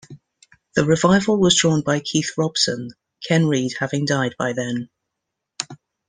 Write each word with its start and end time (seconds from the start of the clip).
The 0.73 0.83
revival 0.83 1.37
was 1.37 1.55
drawn 1.55 1.81
by 1.83 1.99
Keith 1.99 2.31
Robson, 2.35 2.89
Ken 3.23 3.45
Reid 3.45 3.73
having 3.77 4.05
died 4.07 4.33
by 4.35 4.51
then. 4.51 4.89